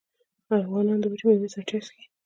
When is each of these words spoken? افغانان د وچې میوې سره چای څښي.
افغانان 0.63 0.97
د 1.01 1.05
وچې 1.11 1.25
میوې 1.27 1.49
سره 1.53 1.63
چای 1.69 1.81
څښي. 1.85 2.03